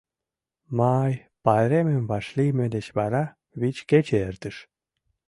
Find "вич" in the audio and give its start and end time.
3.59-3.77